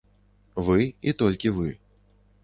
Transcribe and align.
Вы 0.69 0.77
і 1.11 1.13
толькі 1.19 1.51
вы. 1.59 1.67